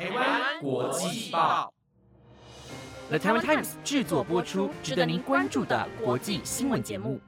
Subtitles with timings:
[0.00, 1.70] 台湾国际报
[3.10, 7.20] ，The Taiwan Times 制作播出，值得您关注的国际新闻节目。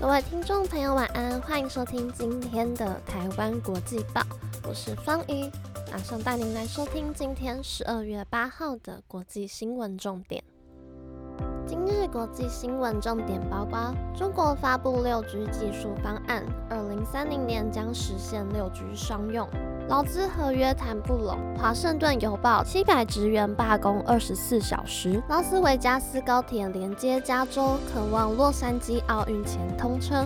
[0.00, 4.22] 各位听众朋友，晚安，欢迎收听今天的台湾国际报，
[4.66, 5.50] 我是方瑜，
[5.92, 10.42] 马上带您来收听今天十二月八号的国际新闻重点。
[11.68, 19.46] 今日国际新闻重点包括：中国发布六 G 技术方案，二零三零年将实现六 G 商用；
[19.86, 30.24] 劳资合约谈不拢；华盛顿邮报七百职员罢工二十四小时；拉斯维加斯高铁连接加州，渴望洛杉矶奥运前通车。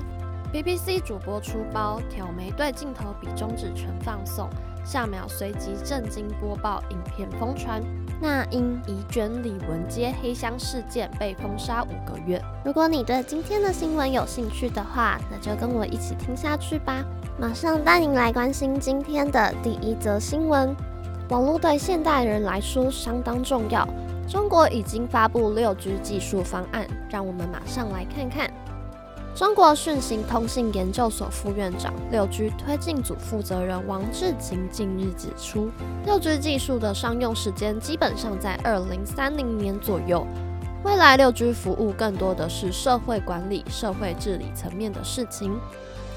[0.53, 4.49] ；BBC 主播出包挑眉对镜头比中指全放送，
[4.85, 7.83] 下秒随即震惊播报影片疯传。
[8.23, 12.41] 那因疑卷李文街黑箱事件被封杀五个月。
[12.65, 17.05] 如果你对今天的新闻有兴趣的话，那就跟我一起听下去吧。
[17.37, 20.73] 马上带您来关心今天的第一则新闻。
[21.31, 23.85] 网络对现代人来说相当重要。
[24.29, 28.49] 中国已经发布六 G 技术方案，让我们马上来看看。
[29.35, 35.71] 中国讯行通信研究所副院长、六 G 推进组负责人王志勤近日指出，
[36.05, 40.27] 六 G 技术的商用时间基本上在二零三零年左右。
[40.85, 45.59] 未来六 G 服务更多的是社会管理、社会治理层面的事情。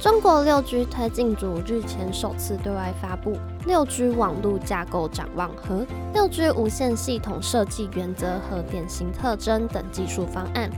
[0.02, 10.70] 中国六 G 推进组日前首次对外发布六 G 网络架构展望和六 G 无线系统设计原则和典型特征等技术方案。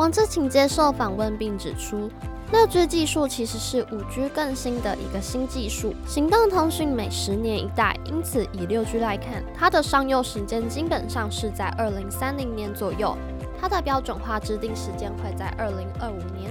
[0.00, 2.08] 王志勤接受访问并指出，
[2.52, 13.14] 六 G 技术其实是五 G 更新的一个新技术，行动通讯每十年一代，因此以六 G 来看，它的商用时间基本上是在二零三零年左右，
[13.60, 16.50] 它的标准化制定时间会在二零二五年。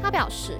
[0.00, 0.56] 他表示，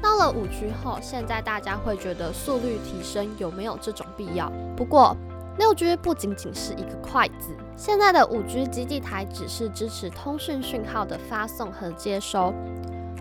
[0.00, 4.50] 到了五 G 后，现在大家会觉得速率提升有没有这种必要？
[4.74, 5.14] 不过。
[5.56, 12.52] 六 G 不仅仅是一个快字，现在的五 G 基地台只是支持通讯讯号的发送和接收。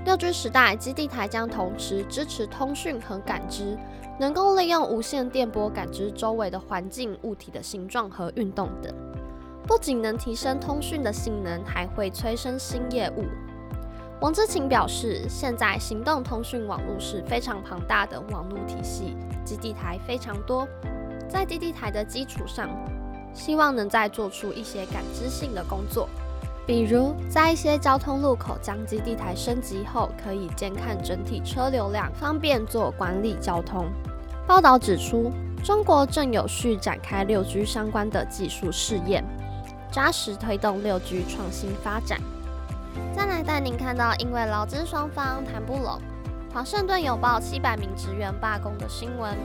[0.05, 3.77] 六 G 时代，基地台将同时支持通讯和感知，
[4.19, 8.93] 能够利用无线电波感知周围的环境、物体的形状和运动等。
[9.65, 13.23] 不仅能提升通讯的性能，还会催生新业务。
[14.19, 19.15] 王志勤表示，现在行动通讯网络是非常庞大的网络体系，
[19.45, 20.67] 基地台非常多。
[21.29, 22.69] 在基地台的基础上，
[23.33, 26.07] 希望能再做出一些感知性的工作，
[26.65, 33.87] 比如在一些交通路口将基地台升级后，可以监看整体车流量，方便做管理交通。
[34.45, 35.31] 报道指出，
[35.63, 39.23] 中国正有序展开六 G 相关的技术试验，
[39.91, 42.19] 扎实推动六 G 创新发展。
[43.15, 45.99] 再来带您看到，因为劳资双方谈不拢，
[46.53, 49.35] 华盛顿邮报七百名职员罢工的新闻。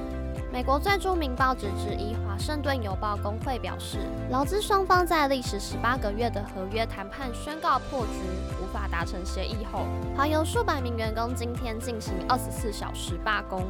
[0.51, 3.99] 美国最著名报纸之一《华盛顿邮报》工会表示，
[4.31, 8.23] 劳资双方在历时十八个月的合约谈判宣告破局，
[8.63, 9.85] 无法达成协议后，
[10.17, 13.63] 华邮数百名员工今天进行二十四小时罢工。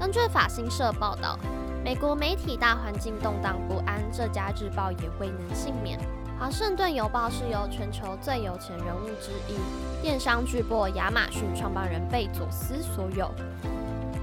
[0.00, 1.38] 根据法新社报道，
[1.84, 5.96] 美国媒体大环境动荡不安，这家日报也未能幸免。
[6.40, 9.56] 《华盛顿邮报》是由全球最有钱人物之一、
[10.02, 13.30] 电商巨擘亚马逊创办人贝佐斯所有。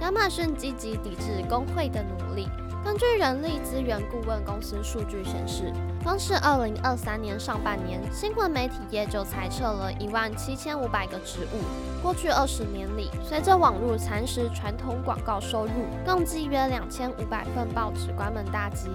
[0.02, 2.48] 亚马逊积极抵制工会的努力。
[2.84, 5.74] 根据人力资源顾问公司数据显示，
[6.04, 11.64] 光是2023年上半年，新闻媒体业就裁撤了一万七千五百个职务。
[12.04, 15.72] 过去二十年里，随着网络蚕食传统广告收入，
[16.06, 18.90] 共计约两千五百份报纸关门大吉。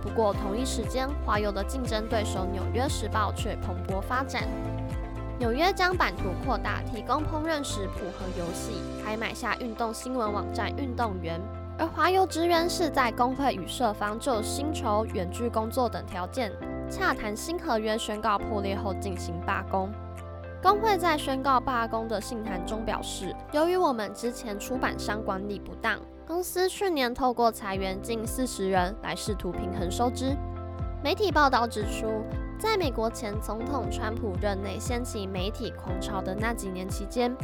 [0.00, 4.48] 不过，同一时间，华友的竞争对手《纽约时报》却蓬勃发展。
[5.36, 11.40] 纽约将版图扩大，提供烹饪食谱和游戏，还买下运动新闻网站《运动员》。
[11.76, 16.52] 而华邮职员是在工会与社方就薪酬、远距工作等条件
[16.88, 19.92] 洽谈新合约宣告破裂后进行罢工。
[20.62, 30.36] 工会在宣告罢工的信函中表示，由于我们之前出版商管理不当，公司去年透过裁员近四十人来试图平衡收支。
[31.02, 32.22] 媒体报道指出。
[32.58, 37.34] 在美国前总统川普任内掀起媒体狂潮的那几年期间，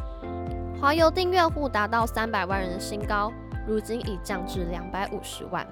[0.80, 3.32] 华邮订阅户达到三百万人的新高，
[3.66, 5.66] 如今已降至两百五十万。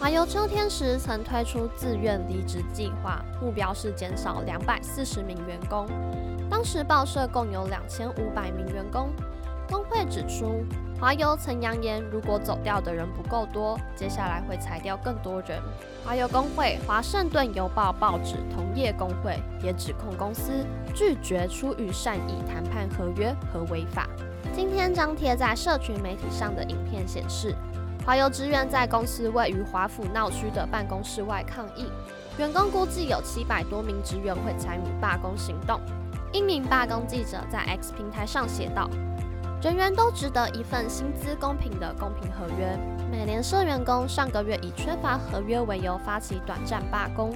[0.00, 5.86] 华邮秋天时曾推出自愿离职计划，目标是减少两百四十名员工。
[6.50, 9.10] 当时报社共有两千五百名员工。
[9.70, 10.64] 工会指出。
[10.98, 15.60] 华邮曾扬言，如果走掉的人不够多，接下来会裁掉更多人。
[16.02, 20.64] 华邮工会、华盛顿邮报报纸同业工会也指控公司
[20.94, 24.08] 拒绝出于善意谈判合约和违法。
[24.54, 27.54] 今天张贴在社群媒体上的影片显示，
[28.06, 31.90] 华邮职员在公司位于华府闹区的办公室外抗议，
[32.38, 35.78] 员工估计有七百多名职员会参与罢工行动。
[36.32, 38.88] 一名罢工记者在 X 平台上写道
[39.62, 42.78] ：“人员都值得一份薪资公平的公平合约。
[43.10, 47.34] 美联社员工上个月以缺乏合约为由发起短暂罢工，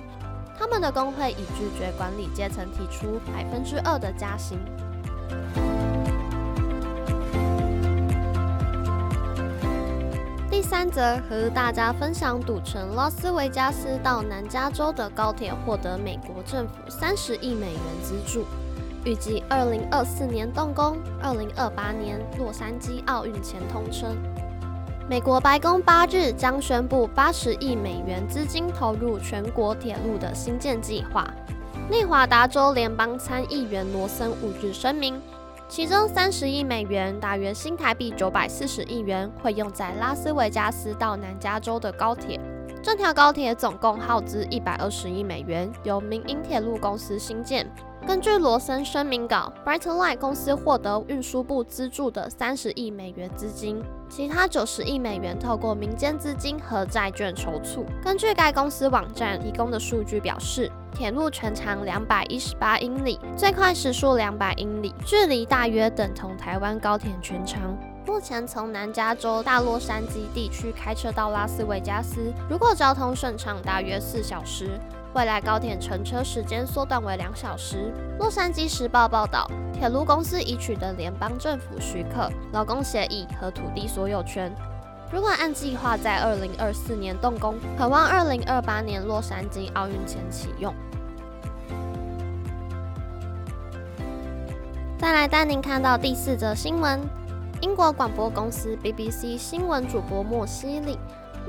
[0.57, 4.59] 他们的工会已拒绝管理阶层提出百分之二的加薪。”
[10.51, 18.45] 第三则和大家分享，赌城拉斯维加斯到南加州的高铁获得美国政府三十亿美元资助。
[19.05, 24.09] 预计二零二四年动工，二零二八年洛杉矶奥运前通车。
[25.09, 31.27] 美国白宫八日将宣布八十亿美元资金投入全国铁路的新建计划。
[31.89, 35.21] 内华达州联邦参议员罗森五日声明，
[35.67, 42.39] 其中三十亿美元（大约新台币九百四十亿元）会用在拉斯维加斯到南加州的高铁。
[42.83, 47.67] 这条高铁总共耗资一百二十亿美元，由民营铁路公司新建。
[48.07, 57.85] 根据罗森声明稿，Brightline 公司获得运输部资助的三十亿美元资金，其他九十亿美元透过民间资金和债券筹措。
[58.03, 67.77] 根据该公司网站提供的数据表示，铁路全长两百一十八英里，最快时速两百英里，距离大约等同台湾高铁全长。
[68.07, 74.81] 目前从南加州大洛杉矶地区开车到拉斯维加斯，如果交通顺畅，大约四小时。
[75.13, 77.93] 未来高铁乘车时间缩短为两小时。
[78.21, 84.53] 洛杉矶时报报道，铁路公司已取得联邦政府许可、劳工协议和土地所有权。
[85.13, 90.73] 如果按计划在二零二四年动工，渴望二零二八年洛杉矶奥运前启用。
[94.97, 97.01] 再来带您看到第四则新闻：
[97.63, 100.97] 英国广播公司 BBC 新闻主播莫西利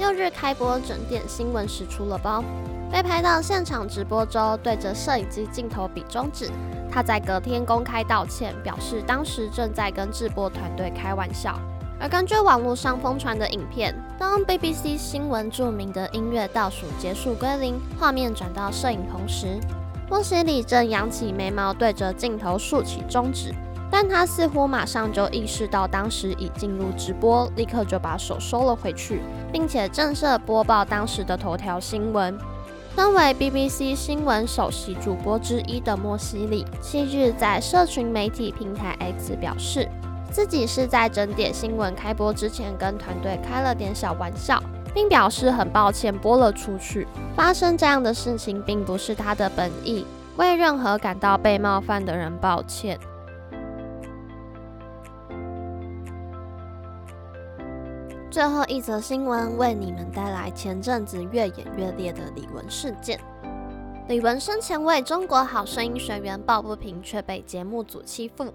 [0.01, 2.43] 六日开播整点新闻时出了包。
[2.91, 6.49] 被拍到现场直播中，对着摄影机镜头比中指。
[6.91, 11.55] 他在隔天公开道歉，表示当时正在跟直播团队开玩笑。
[11.99, 19.59] 而根据网络上疯传的影片，当 BBC 新闻著名的音乐倒数结束归零，画面转到摄影棚时，
[20.09, 23.53] 莫西里正扬起眉毛，对着镜头竖起中指。
[23.91, 29.21] 但他似乎马上就意识到当时已进入直播，立刻就把手收了回去，
[29.51, 32.35] 并且正式播报当时的头条新闻。
[32.95, 39.87] 身为 BBC 新闻首席主播之一的莫西里，七日在社群媒体平台 X 表示，
[40.31, 44.61] 自己是在整点新闻开播之前跟团队开了点小玩笑，
[44.93, 47.07] 并表示很抱歉播了出去。
[47.35, 50.05] 发生这样的事情并不是他的本意，
[50.35, 52.99] 为任何感到被冒犯的人抱歉。
[58.31, 63.19] 最后一则新闻为你们带来前阵子越演越烈的李玟事件。
[64.07, 68.45] 李玟生前为中国好声音学员抱不平，却被节目组欺负。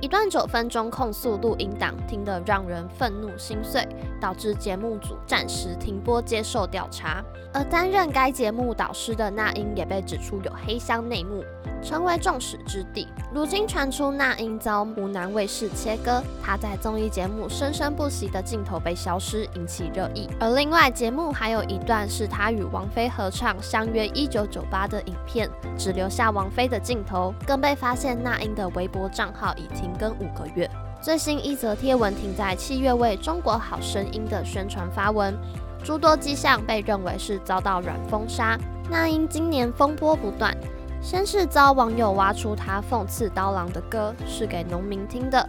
[0.00, 3.86] 一段九分钟控诉录音档，听得让人愤怒心碎，
[4.18, 7.22] 导致节目组暂时停播接受调查。
[7.52, 11.44] 而担任该节目导师的那英也被指出有黑箱内幕。
[11.84, 13.06] 成为众矢之的。
[13.32, 20.28] 如今传出那英遭湖南卫视切割，她在综艺节目生生不息的镜头被消失，引起热议。
[20.40, 30.68] 而另外节目还有一段是她与王菲合唱《相约一九九八》的影片，只留下王菲的镜头，更被发现那英的微博账号已停更五个月。
[31.02, 35.36] 最新一则贴文停在七月为《中国好声音》的宣传发文，
[35.84, 38.58] 诸多迹象被认为是遭到软封杀。
[38.88, 40.56] 那英今年风波不断。
[41.04, 45.46] 先是遭网友挖出他讽刺刀郎的歌是给农民听的，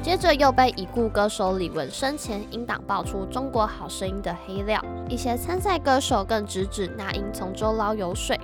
[0.00, 8.38] 接着又被已故歌手李玟生前因党爆出《中国好声音》的黑料，一些参赛歌手更直指那英从中捞油水。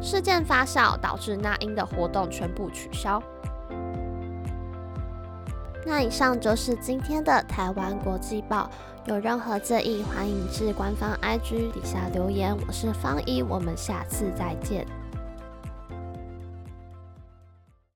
[0.00, 3.22] 事件发酵，导致那英的活动全部取消。
[5.84, 8.70] 那以上就是今天的台湾国际报，
[9.04, 12.56] 有任何建议，欢迎至官方 IG 底下留言。
[12.66, 14.86] 我是方一，我们下次再见。